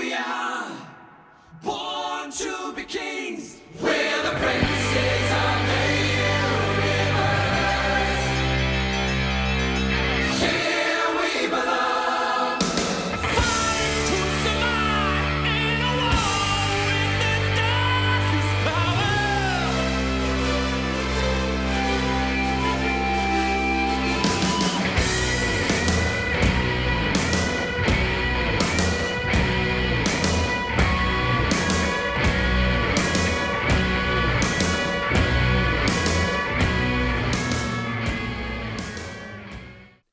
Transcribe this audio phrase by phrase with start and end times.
[0.00, 0.72] we are,
[1.62, 3.59] born to be kings.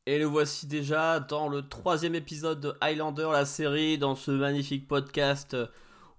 [0.10, 4.88] Et nous voici déjà dans le troisième épisode de Highlander, la série, dans ce magnifique
[4.88, 5.54] podcast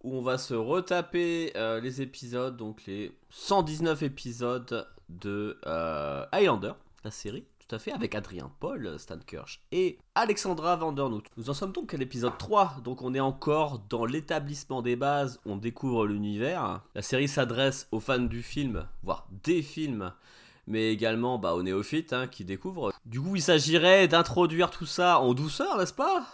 [0.05, 6.74] où on va se retaper euh, les épisodes, donc les 119 épisodes de euh, Highlander,
[7.02, 11.25] la série, tout à fait, avec Adrien Paul, Stan Kirsch et Alexandra Vandernoot.
[11.39, 15.41] Nous en sommes donc à l'épisode 3, donc on est encore dans l'établissement des bases,
[15.47, 16.83] on découvre l'univers.
[16.95, 20.12] La série s'adresse aux fans du film, voire des films
[20.69, 22.92] mais également bah, aux néophytes hein, qui découvrent.
[23.06, 26.27] Du coup, il s'agirait d'introduire tout ça en douceur, n'est-ce pas?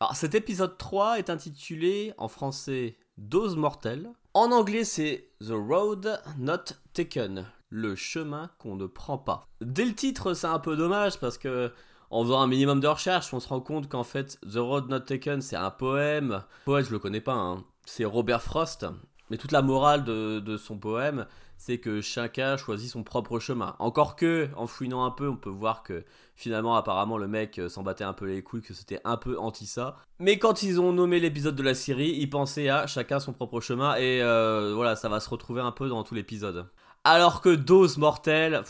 [0.00, 4.10] Alors, cet épisode 3 est intitulé en français Dose mortelle.
[4.34, 9.48] En anglais, c'est The Road Not Taken, le chemin qu'on ne prend pas.
[9.60, 11.72] Dès le titre, c'est un peu dommage parce que.
[12.10, 15.00] En faisant un minimum de recherche, on se rend compte qu'en fait, The Road Not
[15.00, 16.44] Taken, c'est un poème.
[16.66, 17.64] Poète, je le connais pas, hein.
[17.86, 18.84] c'est Robert Frost.
[19.30, 21.26] Mais toute la morale de, de son poème,
[21.64, 23.76] c'est que chacun choisit son propre chemin.
[23.78, 26.02] Encore que, en fouinant un peu, on peut voir que
[26.34, 29.38] finalement, apparemment, le mec euh, s'en battait un peu les couilles, que c'était un peu
[29.38, 29.94] anti ça.
[30.18, 33.60] Mais quand ils ont nommé l'épisode de la série, ils pensaient à chacun son propre
[33.60, 36.66] chemin, et euh, voilà, ça va se retrouver un peu dans tout l'épisode.
[37.04, 38.62] Alors que Dose Mortelle,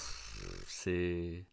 [0.67, 1.47] c'est.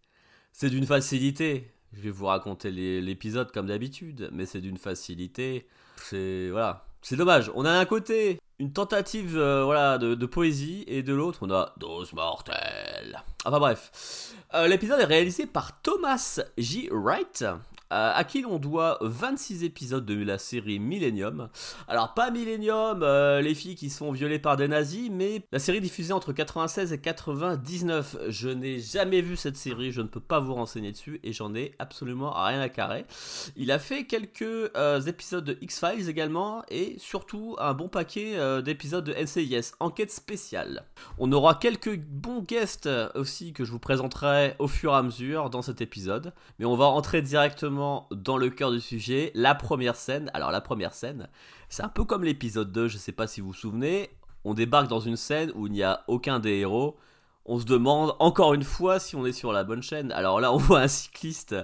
[0.52, 1.72] C'est d'une facilité.
[1.94, 5.70] Je vais vous raconter l'épisode comme d'habitude, mais c'est d'une facilité.
[5.96, 6.50] C'est.
[6.50, 6.86] Voilà.
[7.02, 7.50] C'est dommage.
[7.56, 11.74] On a d'un côté une tentative euh, voilà, de, poésie et de l'autre on a
[11.78, 13.24] Dose mortelle.
[13.46, 14.34] Enfin bref.
[14.54, 16.90] Euh, L'épisode est réalisé par Thomas J.
[16.92, 17.46] Wright.
[17.92, 21.50] Euh, à qui l'on doit 26 épisodes de la série Millennium.
[21.88, 25.82] Alors pas Millennium, euh, les filles qui sont violées par des nazis, mais la série
[25.82, 28.18] diffusée entre 96 et 99.
[28.28, 31.56] Je n'ai jamais vu cette série, je ne peux pas vous renseigner dessus et j'en
[31.56, 33.06] ai absolument rien à carrer.
[33.56, 38.62] Il a fait quelques euh, épisodes de X-Files également et surtout un bon paquet euh,
[38.62, 40.84] d'épisodes de NCIS, enquête spéciale.
[41.18, 45.50] On aura quelques bons guests aussi que je vous présenterai au fur et à mesure
[45.50, 49.96] dans cet épisode, mais on va entrer directement dans le cœur du sujet, la première
[49.96, 50.30] scène.
[50.34, 51.28] Alors la première scène,
[51.70, 54.10] c'est un peu comme l'épisode 2, je sais pas si vous vous souvenez,
[54.44, 56.98] on débarque dans une scène où il n'y a aucun des héros.
[57.46, 60.12] On se demande encore une fois si on est sur la bonne chaîne.
[60.12, 61.56] Alors là, on voit un cycliste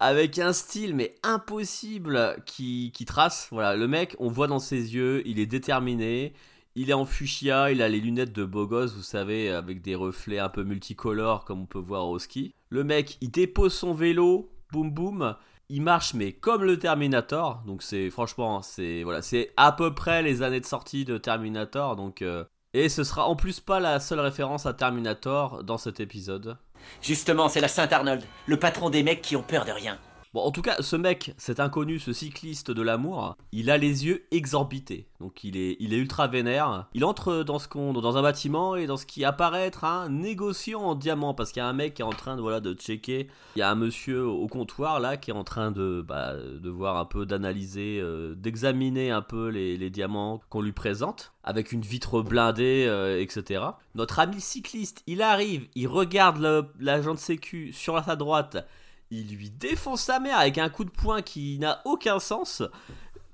[0.00, 3.48] avec un style mais impossible qui, qui trace.
[3.50, 6.34] Voilà, le mec, on voit dans ses yeux, il est déterminé.
[6.78, 9.94] Il est en fuchsia, il a les lunettes de beau gosse, vous savez, avec des
[9.94, 12.52] reflets un peu multicolores comme on peut voir au ski.
[12.68, 15.36] Le mec, il dépose son vélo, boum boum.
[15.68, 20.22] Il marche mais comme le Terminator, donc c'est franchement c'est voilà c'est à peu près
[20.22, 23.98] les années de sortie de Terminator donc euh, et ce sera en plus pas la
[24.00, 26.58] seule référence à Terminator dans cet épisode.
[27.00, 29.98] Justement, c'est la Saint-Arnold, le patron des mecs qui ont peur de rien.
[30.36, 34.04] Bon, en tout cas, ce mec, cet inconnu, ce cycliste de l'amour, il a les
[34.04, 35.08] yeux exorbités.
[35.18, 36.88] Donc il est, il est ultra vénère.
[36.92, 40.10] Il entre dans ce qu'on, dans un bâtiment et dans ce qui apparaît être un
[40.10, 42.60] négociant en diamant, parce qu'il y a un mec qui est en train de, voilà,
[42.60, 43.28] de checker.
[43.54, 46.68] Il y a un monsieur au comptoir là qui est en train de, bah, de
[46.68, 51.80] voir un peu, d'analyser, euh, d'examiner un peu les, diamants qu'on lui présente, avec une
[51.80, 53.64] vitre blindée, euh, etc.
[53.94, 58.66] Notre ami cycliste, il arrive, il regarde l'agent de sécu sur sa droite
[59.10, 62.62] il lui défonce sa mère avec un coup de poing qui n'a aucun sens.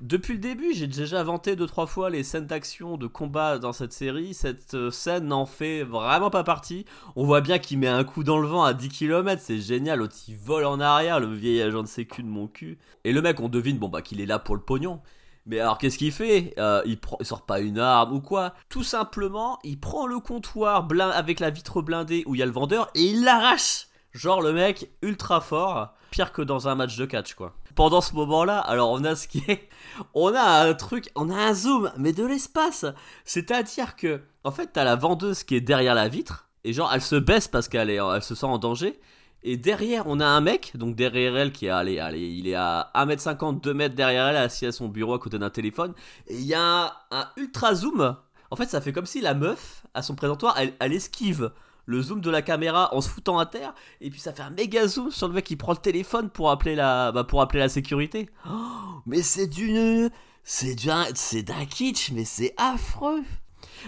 [0.03, 3.73] Depuis le début, j'ai déjà vanté deux trois fois les scènes d'action, de combat dans
[3.73, 4.35] cette série.
[4.35, 6.85] Cette euh, scène n'en fait vraiment pas partie.
[7.15, 10.01] On voit bien qu'il met un coup dans le vent à 10 km, c'est génial.
[10.01, 12.79] L'autre il vole en arrière, le vieil agent de sécu de mon cul.
[13.05, 15.01] Et le mec, on devine bon bah qu'il est là pour le pognon.
[15.47, 16.53] Mais alors qu'est-ce qu'il fait?
[16.59, 18.55] Euh, il, sort pas une arme ou quoi?
[18.69, 22.47] Tout simplement, il prend le comptoir blin- avec la vitre blindée où il y a
[22.47, 23.87] le vendeur et il l'arrache.
[24.13, 27.55] Genre le mec ultra fort, pire que dans un match de catch quoi.
[27.75, 29.69] Pendant ce moment-là, alors on a ce qui est,
[30.15, 32.85] on a un truc, on a un zoom, mais de l'espace.
[33.25, 37.01] C'est-à-dire que, en fait, t'as la vendeuse qui est derrière la vitre et genre elle
[37.01, 39.01] se baisse parce qu'elle est, elle se sent en danger.
[39.45, 42.55] Et derrière, on a un mec, donc derrière elle, qui est allez, allez, il est
[42.55, 45.95] à 1m50, 2 mètres derrière elle, assis à son bureau à côté d'un téléphone.
[46.29, 48.17] Et il y a un, un ultra zoom.
[48.51, 51.51] En fait, ça fait comme si la meuf, à son présentoir, elle, elle esquive
[51.87, 53.75] le zoom de la caméra en se foutant à terre.
[54.01, 56.51] Et puis ça fait un méga zoom sur le mec qui prend le téléphone pour
[56.51, 58.29] appeler la, bah, pour appeler la sécurité.
[58.49, 60.11] Oh, mais c'est d'une
[60.45, 63.23] c'est d'un, c'est kitsch, mais c'est affreux.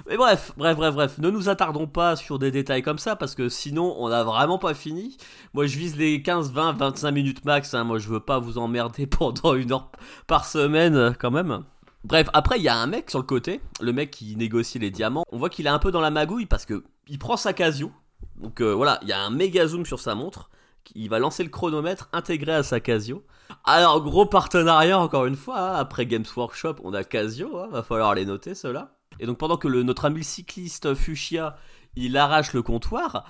[0.09, 3.35] Mais bref, bref, bref, bref, ne nous attardons pas sur des détails comme ça parce
[3.35, 5.17] que sinon on n'a vraiment pas fini.
[5.53, 7.85] Moi je vise les 15, 20, 25 minutes max, hein.
[7.85, 9.91] moi je veux pas vous emmerder pendant une heure
[10.27, 11.65] par semaine quand même.
[12.05, 14.91] Bref, après il y a un mec sur le côté, le mec qui négocie les
[14.91, 15.25] diamants.
[15.31, 17.93] On voit qu'il est un peu dans la magouille parce que il prend sa Casio.
[18.37, 20.51] Donc euh, voilà, il y a un méga zoom sur sa montre.
[20.95, 23.25] Il va lancer le chronomètre intégré à sa Casio.
[23.65, 25.75] Alors gros partenariat encore une fois, hein.
[25.75, 27.69] après Games Workshop on a Casio, hein.
[27.71, 28.97] va falloir les noter ceux-là.
[29.21, 31.57] Et donc pendant que notre ami cycliste Fuchsia,
[31.97, 33.25] il arrache le comptoir,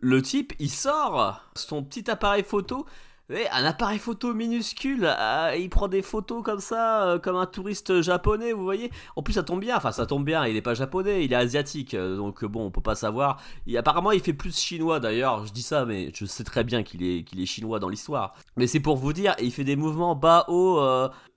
[0.00, 2.86] le type, il sort son petit appareil photo,
[3.30, 8.00] un appareil photo minuscule, euh, il prend des photos comme ça, euh, comme un touriste
[8.00, 8.90] japonais, vous voyez.
[9.16, 11.36] En plus, ça tombe bien, enfin ça tombe bien, il est pas japonais, il est
[11.36, 13.42] asiatique, euh, donc bon, on peut pas savoir.
[13.66, 16.82] Et apparemment, il fait plus chinois d'ailleurs, je dis ça, mais je sais très bien
[16.82, 18.34] qu'il est, qu'il est chinois dans l'histoire.
[18.56, 20.80] Mais c'est pour vous dire, il fait des mouvements bas, haut,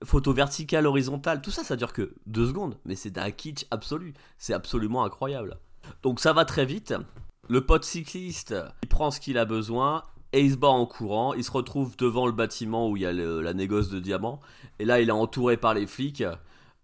[0.02, 4.14] photo verticale, horizontale, tout ça, ça dure que deux secondes, mais c'est d'un kitsch absolu,
[4.38, 5.58] c'est absolument incroyable.
[6.02, 6.94] Donc ça va très vite.
[7.48, 11.34] Le pote cycliste, il prend ce qu'il a besoin et il se bat en courant.
[11.34, 14.40] Il se retrouve devant le bâtiment où il y a le- la négoce de diamants.
[14.78, 16.24] Et là, il est entouré par les flics.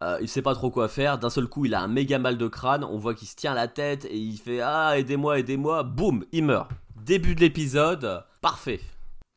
[0.03, 1.19] Euh, il sait pas trop quoi faire.
[1.19, 2.85] D'un seul coup, il a un méga mal de crâne.
[2.85, 5.83] On voit qu'il se tient la tête et il fait Ah, aidez-moi, aidez-moi.
[5.83, 6.71] Boum, il meurt.
[7.05, 8.81] Début de l'épisode, parfait.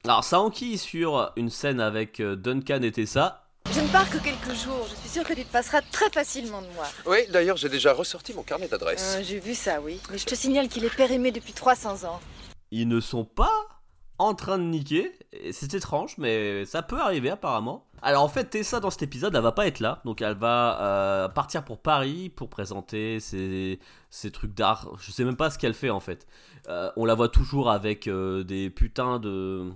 [0.04, 3.38] Alors, ça enquille sur une scène avec euh, Duncan et Tessa.
[3.74, 4.86] Je ne pars que quelques jours.
[4.90, 6.86] Je suis sûre que tu te passeras très facilement de moi.
[7.06, 9.18] Oui, d'ailleurs, j'ai déjà ressorti mon carnet d'adresses.
[9.20, 10.00] Euh, J'ai vu ça, oui.
[10.12, 12.20] Mais je te signale qu'il est périmé depuis 300 ans.
[12.72, 13.52] Ils ne sont pas
[14.18, 15.12] en train de niquer.
[15.52, 17.86] C'est étrange, mais ça peut arriver apparemment.
[18.04, 20.02] Alors en fait, Tessa dans cet épisode, elle va pas être là.
[20.06, 23.80] Donc elle va euh, partir pour Paris pour présenter ses,
[24.34, 24.90] trucs d'art.
[25.00, 26.26] Je sais même pas ce qu'elle fait en fait.
[26.68, 29.72] Euh, on la voit toujours avec euh, des putains de,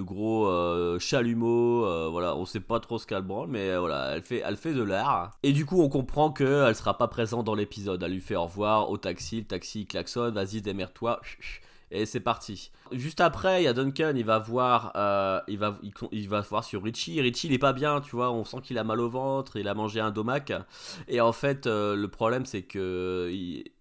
[0.00, 2.10] gros chalumeaux.
[2.10, 4.82] voilà, on sait pas trop ce qu'elle branle, mais voilà, elle fait, elle fait de
[4.82, 5.32] l'art.
[5.42, 8.02] Et du coup, on comprend qu'elle sera pas présente dans l'épisode.
[8.02, 9.38] Elle lui fait au revoir au taxi.
[9.38, 10.34] Le taxi klaxonne.
[10.34, 11.20] Vas-y, démerde-toi.
[11.92, 12.70] Et c'est parti.
[12.92, 17.20] Juste après, il y a Duncan, il va voir, euh, il va, voir sur Richie.
[17.20, 18.30] Richie, il est pas bien, tu vois.
[18.30, 20.52] On sent qu'il a mal au ventre, il a mangé un domac.
[21.08, 23.32] Et en fait, euh, le problème, c'est que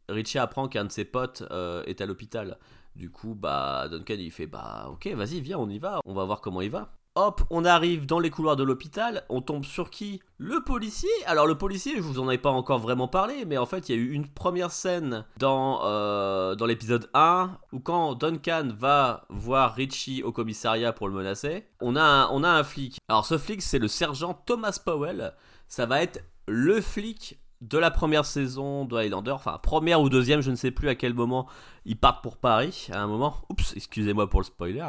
[0.10, 2.58] Richie apprend qu'un de ses potes euh, est à l'hôpital.
[2.96, 6.02] Du coup, bah, Duncan, il fait, bah, ok, vas-y, viens, on y va.
[6.06, 6.99] On va voir comment il va.
[7.16, 10.22] Hop, on arrive dans les couloirs de l'hôpital, on tombe sur qui?
[10.38, 11.10] Le policier!
[11.26, 13.96] Alors le policier, je vous en avais pas encore vraiment parlé, mais en fait il
[13.96, 19.26] y a eu une première scène dans, euh, dans l'épisode 1, où quand Duncan va
[19.30, 23.00] voir Richie au commissariat pour le menacer, on a on a un flic.
[23.10, 25.34] Alors ce flic c'est le sergent Thomas Powell,
[25.68, 30.42] ça va être le flic de la première saison de Highlander, enfin première ou deuxième,
[30.42, 31.48] je ne sais plus à quel moment
[31.86, 33.36] ils partent pour Paris, à un moment.
[33.50, 34.88] Oups, excusez-moi pour le spoiler.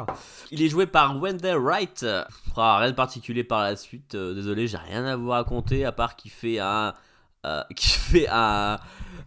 [0.51, 2.05] Il est joué par Wendell Wright.
[2.55, 4.15] Ah, rien de particulier par la suite.
[4.15, 6.93] euh, désolé, j'ai rien à vous raconter à part qu'il fait un,
[7.45, 8.79] euh, qui fait un,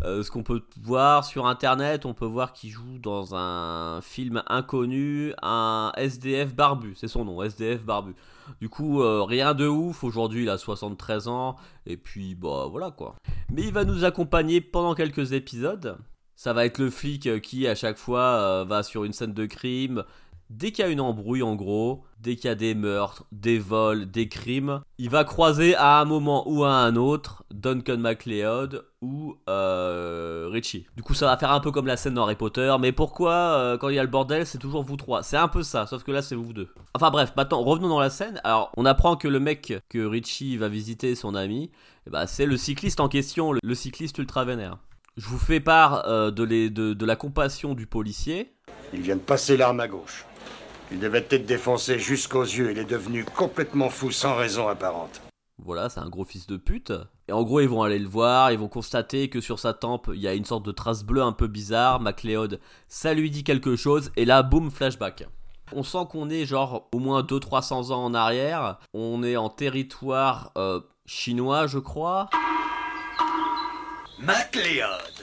[0.05, 2.07] euh, ce qu'on peut voir sur internet.
[2.07, 6.95] On peut voir qu'il joue dans un film inconnu, un SDF barbu.
[6.97, 8.15] C'est son nom, SDF barbu.
[8.61, 10.05] Du coup, euh, rien de ouf.
[10.05, 11.57] Aujourd'hui, il a 73 ans.
[11.87, 13.17] Et puis, bah voilà quoi.
[13.53, 15.99] Mais il va nous accompagner pendant quelques épisodes.
[16.37, 19.47] Ça va être le flic qui, à chaque fois, euh, va sur une scène de
[19.47, 20.05] crime.
[20.51, 23.59] Dès qu'il y a une embrouille, en gros, dès qu'il y a des meurtres, des
[23.59, 28.85] vols, des crimes, il va croiser à un moment ou à un autre Duncan MacLeod
[29.01, 30.87] ou euh, Richie.
[30.97, 32.75] Du coup, ça va faire un peu comme la scène dans Harry Potter.
[32.79, 35.23] Mais pourquoi, euh, quand il y a le bordel, c'est toujours vous trois?
[35.23, 36.69] C'est un peu ça, sauf que là, c'est vous deux.
[36.95, 38.41] Enfin bref, maintenant, revenons dans la scène.
[38.45, 41.71] Alors, on apprend que le mec que Richie va visiter, son ami,
[42.07, 44.79] eh ben, c'est le cycliste en question, le, cycliste ultra vénère.
[45.17, 48.53] Je vous fais part euh, de- de la compassion du policier.
[48.93, 50.25] Il vient de passer l'arme à gauche.
[50.91, 52.71] Il devait être défoncé jusqu'aux yeux.
[52.71, 55.21] Il est devenu complètement fou sans raison apparente.
[55.63, 56.93] Voilà, c'est un gros fils de pute.
[57.29, 60.11] Et en gros, ils vont aller le voir, ils vont constater que sur sa tempe,
[60.13, 62.01] il y a une sorte de trace bleue un peu bizarre.
[62.01, 65.27] MacLeod, ça lui dit quelque chose, et là, boum, flashback.
[65.73, 68.79] On sent qu'on est genre au moins 200-300 ans en arrière.
[68.93, 72.29] On est en territoire euh, chinois, je crois.
[74.19, 75.14] MacLeod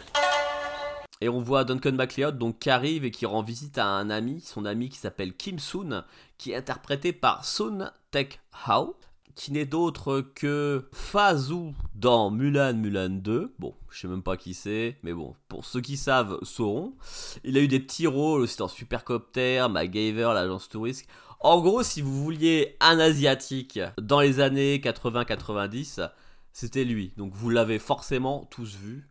[1.22, 4.42] Et on voit Duncan MacLeod donc qui arrive et qui rend visite à un ami,
[4.42, 6.04] son ami qui s'appelle Kim Soon,
[6.40, 8.98] qui est interprété par Soon Tek Hao,
[9.36, 13.54] qui n'est d'autre que Fazou dans Mulan Mulan 2.
[13.60, 16.96] Bon, je sais même pas qui c'est, mais bon, pour ceux qui savent, sauront.
[17.44, 21.08] Il a eu des petits rôles aussi dans Supercopter, MacGyver, l'agence touriste.
[21.40, 26.10] En gros, si vous vouliez un asiatique dans les années 80-90,
[26.52, 27.14] c'était lui.
[27.18, 29.08] Donc vous l'avez forcément tous vu.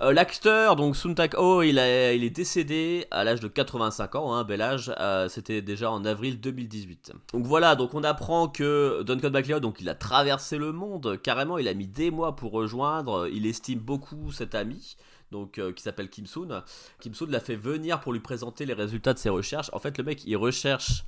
[0.00, 4.44] Euh, L'acteur, donc Sun Tak-ho, il, il est décédé à l'âge de 85 ans, un
[4.44, 4.92] bel âge.
[4.98, 7.12] euh, C'était déjà en avril 2018.
[7.32, 11.58] Donc voilà, donc on apprend que Duncan MacLeod, donc il a traversé le monde carrément.
[11.58, 13.28] Il a mis des mois pour rejoindre.
[13.32, 14.96] Il estime beaucoup cet ami.
[15.30, 16.62] Donc, euh, qui s'appelle Kim Soon.
[17.00, 19.70] Kim Soon l'a fait venir pour lui présenter les résultats de ses recherches.
[19.72, 21.04] En fait, le mec, il recherche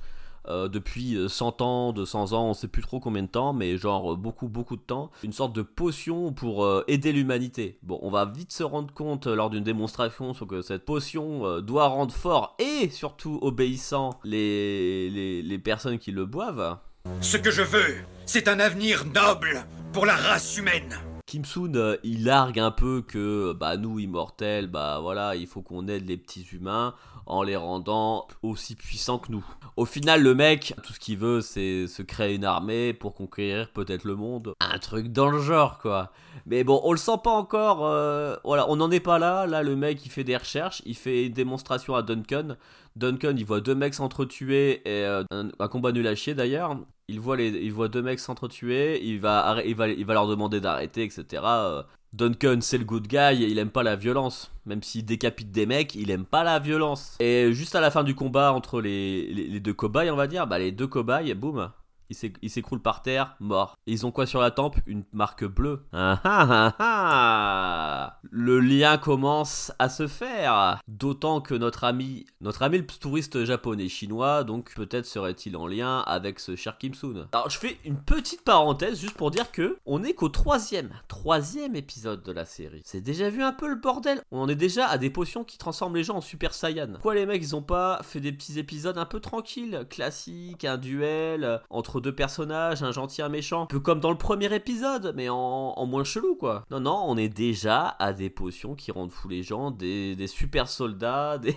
[0.47, 3.77] euh, depuis euh, 100 ans, 200 ans, on sait plus trop combien de temps, mais
[3.77, 7.77] genre euh, beaucoup beaucoup de temps, une sorte de potion pour euh, aider l'humanité.
[7.83, 11.45] Bon, on va vite se rendre compte euh, lors d'une démonstration sur que cette potion
[11.45, 16.77] euh, doit rendre fort et surtout obéissant les, les, les personnes qui le boivent.
[17.21, 20.97] Ce que je veux, c'est un avenir noble pour la race humaine.
[21.35, 25.61] Kim Soon, euh, il largue un peu que bah nous immortels, bah voilà, il faut
[25.61, 29.45] qu'on aide les petits humains en les rendant aussi puissants que nous.
[29.75, 33.69] Au final, le mec, tout ce qu'il veut, c'est se créer une armée pour conquérir
[33.73, 34.53] peut-être le monde.
[34.61, 36.13] Un truc dans le genre, quoi.
[36.45, 37.85] Mais bon, on le sent pas encore.
[37.85, 39.45] euh, voilà, on n'en est pas là.
[39.45, 42.55] Là, le mec, il fait des recherches, il fait une démonstration à Duncan.
[42.95, 46.77] Duncan, il voit deux mecs s'entretuer et euh, un, un combat nul à chier d'ailleurs.
[47.07, 50.27] Il voit, les, il voit deux mecs s'entretuer, il va, il, va, il va leur
[50.27, 51.43] demander d'arrêter, etc.
[51.45, 51.83] Euh,
[52.13, 54.51] Duncan, c'est le good guy, il aime pas la violence.
[54.65, 57.15] Même s'il décapite des mecs, il aime pas la violence.
[57.19, 60.25] Et juste à la fin du combat entre les, les, les deux cobayes, on va
[60.25, 61.69] dire, bah les deux cobayes, boum,
[62.09, 63.75] ils s'éc- ils s'écroulent par terre, morts.
[63.87, 64.77] Et ils ont quoi sur la tempe?
[64.85, 65.85] Une marque bleue.
[65.93, 70.79] Ah ah ah Le lien commence à se faire.
[70.87, 75.99] D'autant que notre ami, notre ami le touriste japonais chinois, donc peut-être serait-il en lien
[76.01, 77.27] avec ce cher Kim Soon.
[77.31, 81.75] Alors je fais une petite parenthèse juste pour dire que on est qu'au troisième, troisième
[81.75, 82.81] épisode de la série.
[82.85, 84.21] C'est déjà vu un peu le bordel.
[84.31, 86.93] On en est déjà à des potions qui transforment les gens en Super Saiyan.
[87.01, 90.77] Quoi les mecs, ils ont pas fait des petits épisodes un peu tranquilles, classiques, un
[90.77, 91.57] duel euh,
[92.01, 95.85] deux personnages, un gentil, un méchant, un peu comme dans le premier épisode, mais en,
[95.85, 96.65] moins chelou quoi.
[96.71, 100.67] Non non, on est déjà à des potions qui rendent fou les gens, des, super
[100.67, 101.55] soldats, des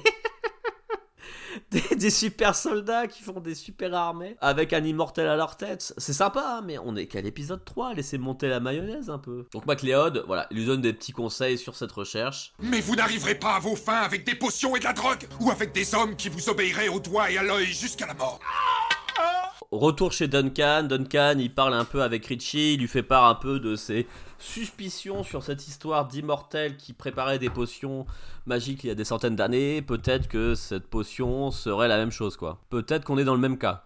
[1.71, 5.93] des, des super soldats qui font des super armées avec un immortel à leur tête.
[5.99, 9.47] C'est sympa, hein, mais on est qu'à l'épisode 3, laissez monter la mayonnaise un peu.
[9.53, 12.53] Donc MacLeod, voilà, il lui donne des petits conseils sur cette recherche.
[12.61, 15.51] Mais vous n'arriverez pas à vos fins avec des potions et de la drogue, ou
[15.51, 18.41] avec des hommes qui vous obéiraient au doigt et à l'œil jusqu'à la mort.
[19.71, 23.35] Retour chez Duncan, Duncan il parle un peu avec Richie, il lui fait part un
[23.35, 24.07] peu de ses
[24.39, 28.07] suspicions sur cette histoire d'immortel qui préparait des potions
[28.47, 29.83] magiques il y a des centaines d'années.
[29.83, 32.61] Peut-être que cette potion serait la même chose quoi.
[32.71, 33.85] Peut-être qu'on est dans le même cas.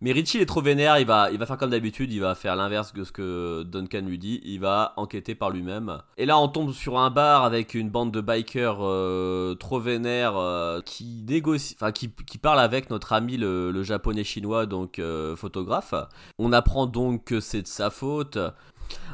[0.00, 2.34] Mais Richie il est trop vénère, il va, il va faire comme d'habitude, il va
[2.34, 5.98] faire l'inverse de ce que Duncan lui dit, il va enquêter par lui-même.
[6.16, 10.36] Et là on tombe sur un bar avec une bande de bikers euh, trop vénères
[10.36, 15.36] euh, qui négocie, enfin qui, qui parle avec notre ami le, japonais chinois, donc euh,
[15.36, 15.94] photographe.
[16.38, 18.38] On apprend donc que c'est de sa faute.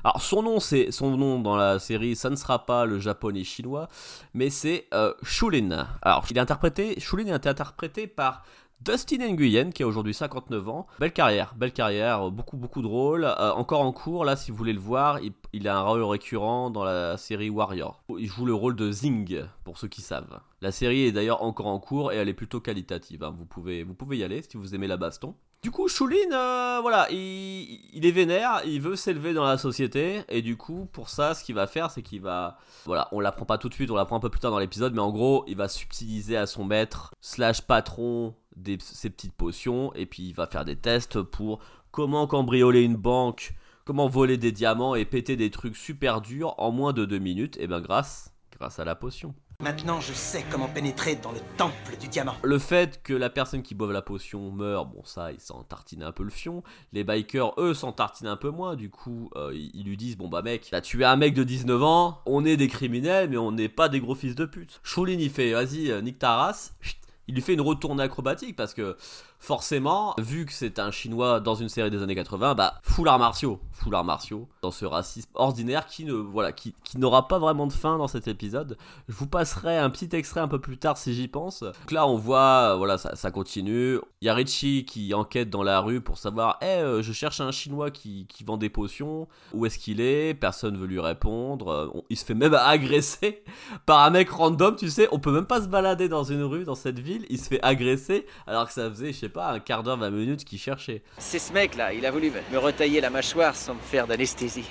[0.04, 3.44] Alors son nom, c'est son nom dans la série, ça ne sera pas le japonais
[3.44, 3.88] chinois,
[4.34, 5.86] mais c'est euh, Shulin.
[6.02, 8.42] Alors il est interprété, Shulin est interprété par
[8.82, 10.86] Dustin Nguyen qui a aujourd'hui 59 ans.
[10.98, 13.24] Belle carrière, belle carrière, beaucoup beaucoup de rôles.
[13.24, 16.02] Euh, encore en cours, là si vous voulez le voir, il, il a un rôle
[16.02, 18.02] récurrent dans la série Warrior.
[18.18, 20.40] Il joue le rôle de Zing, pour ceux qui savent.
[20.62, 23.22] La série est d'ailleurs encore en cours et elle est plutôt qualitative.
[23.22, 23.34] hein.
[23.36, 25.34] Vous, pouvez, vous pouvez y aller si vous aimez la baston.
[25.62, 30.22] Du coup, Shulin, euh, voilà, il, il est vénère, il veut s'élever dans la société,
[30.30, 32.56] et du coup, pour ça, ce qu'il va faire, c'est qu'il va,
[32.86, 34.94] voilà, on l'apprend pas tout de suite, on l'apprend un peu plus tard dans l'épisode,
[34.94, 39.92] mais en gros, il va subtiliser à son maître slash patron des, ses petites potions,
[39.94, 43.54] et puis il va faire des tests pour comment cambrioler une banque,
[43.84, 47.56] comment voler des diamants et péter des trucs super durs en moins de deux minutes,
[47.58, 49.34] et ben grâce, grâce à la potion.
[49.62, 52.34] Maintenant, je sais comment pénétrer dans le temple du diamant.
[52.42, 56.02] Le fait que la personne qui boive la potion meurt, bon ça, il s'en tartine
[56.02, 56.62] un peu le fion.
[56.94, 58.74] Les bikers, eux, s'en tartinent un peu moins.
[58.74, 61.44] Du coup, euh, ils ils lui disent, bon bah mec, t'as tué un mec de
[61.44, 64.80] 19 ans, on est des criminels, mais on n'est pas des gros fils de pute.
[64.82, 66.74] Choulin, il fait, vas-y, euh, nique ta race.
[66.80, 66.96] Chut.
[67.28, 68.96] Il lui fait une retournée acrobatique parce que
[69.40, 73.18] forcément, vu que c'est un chinois dans une série des années 80, bah full arts
[73.18, 77.38] martiaux, full arts martiaux dans ce racisme ordinaire qui ne voilà qui, qui n'aura pas
[77.38, 78.76] vraiment de fin dans cet épisode.
[79.08, 81.62] Je vous passerai un petit extrait un peu plus tard si j'y pense.
[81.62, 83.98] Donc là, on voit voilà ça, continue.
[84.20, 87.40] Il y a Richie qui enquête dans la rue pour savoir, eh euh, je cherche
[87.40, 89.26] un chinois qui, qui vend des potions.
[89.54, 90.34] Où est-ce qu'il est?
[90.34, 91.68] Personne veut lui répondre.
[91.70, 93.42] Euh, il se fait même agresser
[93.86, 95.08] par un mec random, tu sais.
[95.12, 97.24] On peut même pas se balader dans une rue dans cette ville.
[97.30, 100.10] Il se fait agresser alors que ça faisait je sais pas un quart d'heure, 20
[100.10, 101.02] minutes qu'il cherchait.
[101.18, 104.68] C'est ce mec-là, il a voulu me retailler la mâchoire sans me faire d'anesthésie.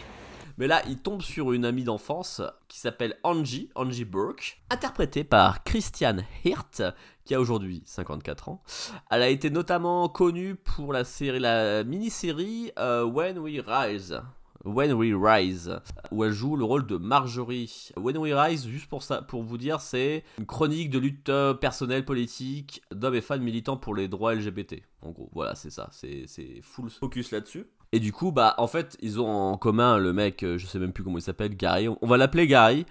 [0.60, 5.64] Mais là, il tombe sur une amie d'enfance qui s'appelle Angie, Angie Burke, interprétée par
[5.64, 6.82] Christiane Hirt,
[7.24, 8.62] qui a aujourd'hui 54 ans.
[9.10, 14.22] Elle a été notamment connue pour la série, la mini-série euh, When We Rise.
[14.66, 15.80] When We Rise,
[16.12, 17.90] où elle joue le rôle de Marjorie.
[17.96, 21.54] When We Rise, juste pour ça, pour vous dire, c'est une chronique de lutte euh,
[21.54, 24.82] personnelle politique d'hommes et femmes militants pour les droits LGBT.
[25.02, 26.26] En gros, voilà, c'est ça, c'est
[26.62, 27.68] full focus là-dessus.
[27.92, 30.78] Et du coup, bah, en fait, ils ont en commun le mec, euh, je sais
[30.78, 31.88] même plus comment il s'appelle, Gary.
[31.88, 32.86] On va l'appeler Gary.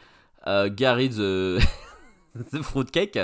[0.46, 1.58] Euh, Gary the...
[2.52, 3.18] the Fruitcake.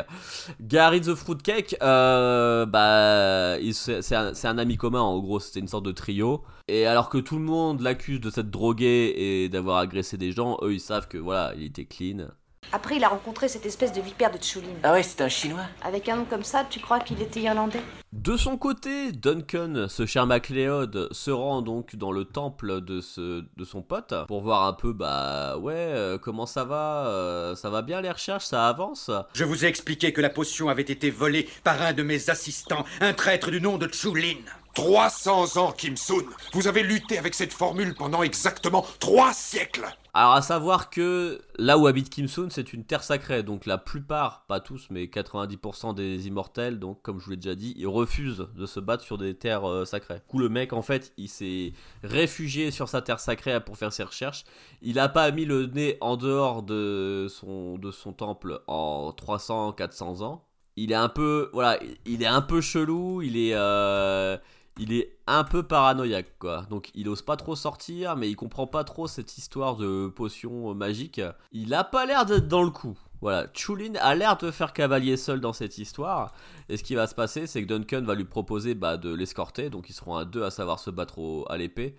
[0.60, 5.84] Gary the Fruitcake, euh, bah, c'est un, un ami commun, en gros, c'était une sorte
[5.84, 6.44] de trio.
[6.66, 10.56] Et alors que tout le monde l'accuse de s'être drogué et d'avoir agressé des gens,
[10.62, 12.28] eux ils savent que voilà, il était clean.
[12.72, 14.66] Après, il a rencontré cette espèce de vipère de Tchoulin.
[14.82, 15.66] Ah ouais, c'est un chinois.
[15.82, 17.82] Avec un nom comme ça, tu crois qu'il était irlandais?
[18.12, 23.44] De son côté, Duncan, ce cher MacLeod, se rend donc dans le temple de, ce,
[23.54, 27.68] de son pote pour voir un peu, bah ouais, euh, comment ça va, euh, ça
[27.68, 29.10] va bien les recherches, ça avance?
[29.34, 32.86] Je vous ai expliqué que la potion avait été volée par un de mes assistants,
[33.02, 34.38] un traître du nom de Chulin.
[34.74, 40.32] 300 ans, Kim Soon Vous avez lutté avec cette formule pendant exactement trois siècles Alors
[40.32, 44.44] à savoir que là où habite Kim Soon, c'est une terre sacrée, donc la plupart,
[44.48, 48.48] pas tous, mais 90% des immortels, donc comme je vous l'ai déjà dit, ils refusent
[48.56, 50.16] de se battre sur des terres euh, sacrées.
[50.16, 53.92] Du coup le mec en fait, il s'est réfugié sur sa terre sacrée pour faire
[53.92, 54.44] ses recherches.
[54.82, 60.24] Il a pas mis le nez en dehors de son, de son temple en 300-400
[60.24, 60.44] ans.
[60.76, 63.52] Il est un peu, voilà, il est un peu chelou, il est...
[63.54, 64.36] euh,
[64.78, 66.66] il est un peu paranoïaque quoi.
[66.70, 70.70] Donc il ose pas trop sortir, mais il comprend pas trop cette histoire de potion
[70.70, 71.20] euh, magique.
[71.52, 72.98] Il a pas l'air d'être dans le coup.
[73.20, 76.34] Voilà, Chulin a l'air de faire cavalier seul dans cette histoire.
[76.68, 79.70] Et ce qui va se passer, c'est que Duncan va lui proposer bah, de l'escorter.
[79.70, 81.96] Donc ils seront à deux à savoir se battre à l'épée.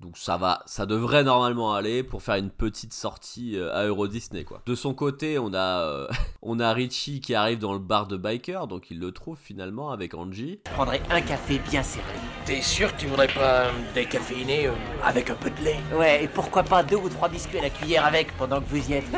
[0.00, 4.06] Donc ça va, ça devrait normalement aller pour faire une petite sortie euh, à Euro
[4.08, 4.60] Disney quoi.
[4.66, 6.08] De son côté, on a euh,
[6.42, 9.90] on a Richie qui arrive dans le bar de biker, donc il le trouve finalement
[9.90, 10.60] avec Angie.
[10.66, 12.04] Je prendrais un café bien serré.
[12.44, 14.72] T'es sûr que tu voudrais pas décaféiner euh,
[15.02, 15.78] avec un peu de lait?
[15.96, 18.90] Ouais, et pourquoi pas deux ou trois biscuits à la cuillère avec pendant que vous
[18.90, 19.06] y êtes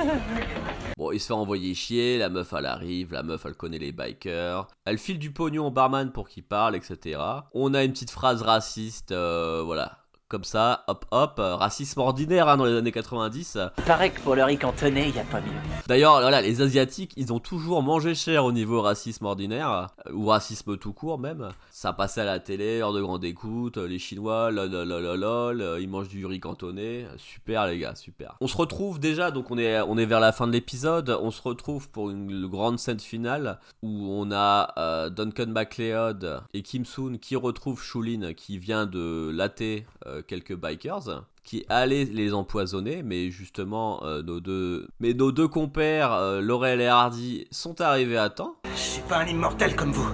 [0.97, 3.92] Bon, il se fait envoyer chier, la meuf elle arrive, la meuf elle connaît les
[3.92, 7.21] bikers, elle file du pognon au barman pour qu'il parle, etc.
[7.52, 12.49] On a une petite phrase raciste, euh, voilà, comme ça, hop hop, euh, racisme ordinaire
[12.49, 13.59] hein, dans les années 90.
[13.78, 15.53] Il paraît que pour le riz cantonais, y a pas mieux.
[15.87, 20.27] D'ailleurs, voilà, les Asiatiques, ils ont toujours mangé cher au niveau racisme ordinaire, euh, ou
[20.27, 21.50] racisme tout court même.
[21.70, 25.79] Ça passait à la télé, heure de grande écoute, euh, les Chinois, lol, lol, lol,
[25.81, 27.07] ils mangent du riz cantonais.
[27.18, 28.37] Super les gars, super.
[28.40, 31.31] On se retrouve déjà, donc on est, on est vers la fin de l'épisode, on
[31.31, 36.85] se retrouve pour une grande scène finale, où on a euh, Duncan MacLeod et Kim
[36.85, 43.02] Soon qui retrouvent Shulin, qui vient de latter euh, quelques bikers qui allait les empoisonner,
[43.02, 48.18] mais justement euh, nos deux, mais nos deux compères euh, Laurel et Hardy sont arrivés
[48.18, 48.57] à temps.
[48.74, 50.09] Je suis pas un immortel comme vous.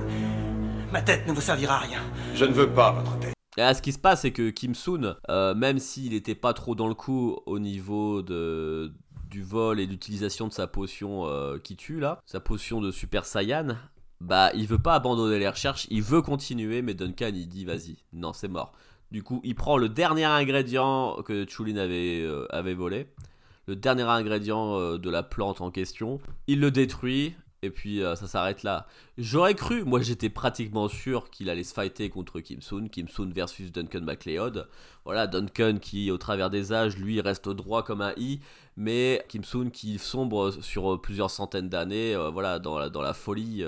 [0.92, 2.00] Ma tête ne vous servira à rien.
[2.34, 3.32] Je ne veux pas votre tête.
[3.56, 6.52] Et là, ce qui se passe, c'est que Kim Soon, euh, même s'il n'était pas
[6.54, 8.92] trop dans le coup au niveau de
[9.30, 13.24] du vol et d'utilisation de sa potion euh, qui tue là, sa potion de Super
[13.24, 13.76] Saiyan,
[14.20, 17.96] bah il veut pas abandonner les recherches, il veut continuer, mais Duncan il dit vas-y,
[18.12, 18.72] non c'est mort.
[19.12, 23.08] Du coup, il prend le dernier ingrédient que Chulin avait, euh, avait volé,
[23.66, 28.16] le dernier ingrédient euh, de la plante en question, il le détruit, et puis euh,
[28.16, 28.86] ça s'arrête là.
[29.18, 33.28] J'aurais cru, moi j'étais pratiquement sûr qu'il allait se fighter contre Kim Soon, Kim Soon
[33.28, 34.66] versus Duncan MacLeod.
[35.04, 38.40] Voilà, Duncan qui, au travers des âges, lui reste droit comme un i,
[38.78, 43.62] mais Kim Soon qui sombre sur plusieurs centaines d'années, voilà, dans la, folie,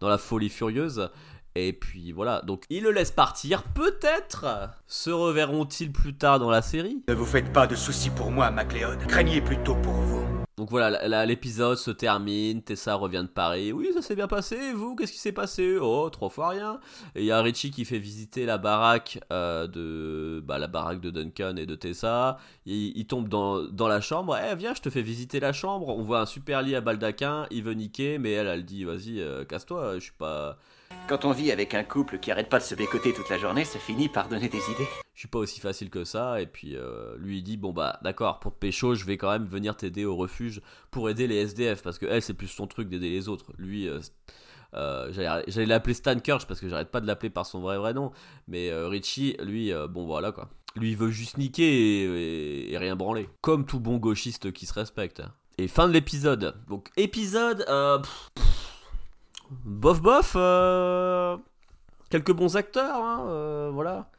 [0.00, 1.08] dans la folie furieuse.
[1.54, 3.62] Et puis voilà, donc il le laisse partir.
[3.62, 7.02] Peut-être se reverront-ils plus tard dans la série?
[7.08, 9.06] Ne vous faites pas de soucis pour moi, MacLeod.
[9.06, 10.26] Craignez plutôt pour vous.
[10.58, 13.72] Donc voilà, là, là, l'épisode se termine, Tessa revient de Paris.
[13.72, 15.78] Oui, ça s'est bien passé, et vous, qu'est-ce qui s'est passé?
[15.80, 16.78] Oh, trois fois rien.
[17.14, 21.00] Et il y a Richie qui fait visiter la baraque euh, de bah, la baraque
[21.00, 22.38] de Duncan et de Tessa.
[22.66, 24.38] Il, il tombe dans, dans la chambre.
[24.38, 25.88] Eh, viens, je te fais visiter la chambre.
[25.88, 27.46] On voit un super lit à baldaquin.
[27.50, 30.58] Il veut niquer, mais elle, elle dit, vas-y, euh, casse-toi, je suis pas...
[31.08, 33.64] Quand on vit avec un couple qui arrête pas de se bécoter toute la journée,
[33.64, 34.88] ça finit par donner des idées.
[35.14, 36.40] je suis pas aussi facile que ça.
[36.40, 39.30] Et puis euh, lui il dit bon bah d'accord pour te pécho, je vais quand
[39.30, 42.66] même venir t'aider au refuge pour aider les SDF parce que elle c'est plus son
[42.66, 43.52] truc d'aider les autres.
[43.58, 44.00] Lui euh,
[44.74, 47.92] euh, j'allais l'appeler Stan Kirsch parce que j'arrête pas de l'appeler par son vrai vrai
[47.94, 48.12] nom.
[48.48, 50.48] Mais Richie lui bon voilà quoi.
[50.76, 53.28] Lui il veut juste niquer et, rien branler.
[53.42, 55.22] Comme tout bon gauchiste qui se respecte.
[55.58, 56.54] Et fin de l'épisode.
[56.68, 57.66] Donc épisode
[59.64, 60.34] bof bof.
[60.36, 61.36] euh,
[62.10, 64.10] quelques bons acteurs hein, euh, voilà.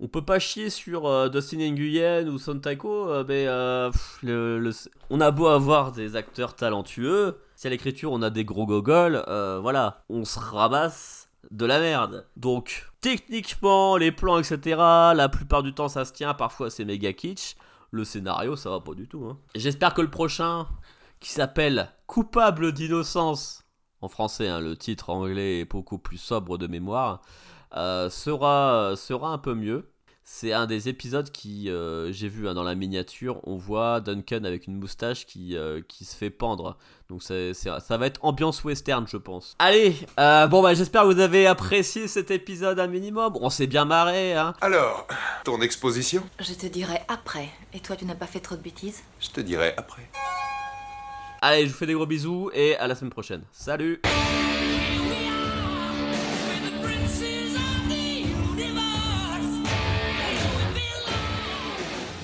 [0.00, 4.76] On peut pas chier sur euh, Dustin Nguyen ou Son euh, mais
[5.10, 9.22] on a beau avoir des acteurs talentueux, si à l'écriture on a des gros gogoles,
[9.60, 12.26] voilà, on se ramasse de la merde.
[12.36, 17.12] Donc, techniquement, les plans, etc., la plupart du temps ça se tient, parfois c'est méga
[17.12, 17.56] kitsch.
[17.92, 19.26] Le scénario, ça va pas du tout.
[19.26, 19.38] Hein.
[19.54, 20.66] J'espère que le prochain,
[21.20, 23.61] qui s'appelle Coupable d'innocence,
[24.02, 27.22] en français, hein, le titre anglais est beaucoup plus sobre de mémoire,
[27.76, 29.88] euh, sera, sera un peu mieux.
[30.24, 34.44] C'est un des épisodes qui, euh, j'ai vu hein, dans la miniature, on voit Duncan
[34.44, 36.78] avec une moustache qui, euh, qui se fait pendre.
[37.08, 39.56] Donc c'est, c'est- ça va être ambiance western, je pense.
[39.58, 43.36] Allez, euh, bon bah j'espère que vous avez apprécié cet épisode un minimum.
[43.40, 44.54] On s'est bien marré, hein.
[44.60, 45.08] Alors,
[45.44, 46.22] ton exposition?
[46.38, 47.48] Je te dirai après.
[47.74, 49.02] Et toi, tu n'as pas fait trop de bêtises?
[49.20, 50.08] Je te dirai après.
[51.44, 53.42] Allez, je vous fais des gros bisous et à la semaine prochaine.
[53.50, 54.00] Salut